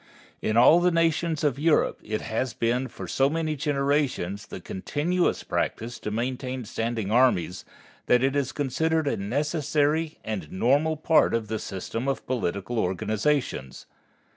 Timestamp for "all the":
0.57-0.89